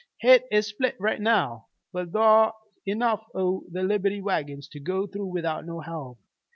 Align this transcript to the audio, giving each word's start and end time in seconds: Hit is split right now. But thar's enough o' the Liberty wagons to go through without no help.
Hit 0.17 0.45
is 0.51 0.65
split 0.65 0.95
right 0.99 1.21
now. 1.21 1.67
But 1.93 2.09
thar's 2.09 2.53
enough 2.87 3.23
o' 3.35 3.65
the 3.71 3.83
Liberty 3.83 4.19
wagons 4.19 4.67
to 4.69 4.79
go 4.79 5.05
through 5.05 5.27
without 5.27 5.63
no 5.63 5.79
help. 5.81 6.17